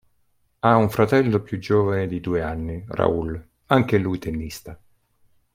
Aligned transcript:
Ha 0.61 0.77
un 0.77 0.89
fratello 0.89 1.41
più 1.43 1.59
giovane 1.59 2.07
di 2.07 2.19
due 2.19 2.41
anni, 2.41 2.83
Raul, 2.87 3.49
anche 3.67 3.99
lui 3.99 4.17
tennista. 4.17 4.75